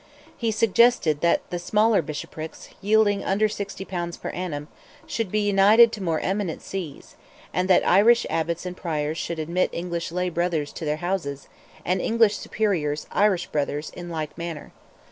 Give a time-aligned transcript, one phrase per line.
[0.35, 4.67] He suggested that the smaller Bishoprics, yielding under sixty pounds per annum,
[5.05, 7.17] should be united to more eminent sees,
[7.53, 11.49] and that Irish Abbots and Priors should admit English lay brothers to their houses,
[11.85, 14.73] and English Superiors Irish brothers, in like manner.